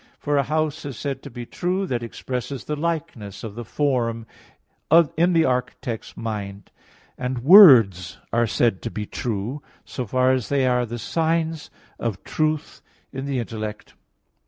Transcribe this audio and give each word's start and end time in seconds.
For 0.17 0.35
a 0.35 0.41
house 0.41 0.83
is 0.83 0.97
said 0.97 1.21
to 1.21 1.29
be 1.29 1.45
true 1.45 1.85
that 1.85 2.01
expresses 2.01 2.63
the 2.65 2.75
likeness 2.75 3.43
of 3.43 3.53
the 3.53 3.63
form 3.63 4.25
in 5.15 5.33
the 5.33 5.45
architect's 5.45 6.17
mind; 6.17 6.71
and 7.19 7.43
words 7.43 8.17
are 8.33 8.47
said 8.47 8.81
to 8.81 8.89
be 8.89 9.05
true 9.05 9.61
so 9.85 10.07
far 10.07 10.31
as 10.31 10.49
they 10.49 10.65
are 10.65 10.87
the 10.87 10.97
signs 10.97 11.69
of 11.99 12.23
truth 12.23 12.81
in 13.13 13.25
the 13.25 13.37
intellect. 13.37 13.93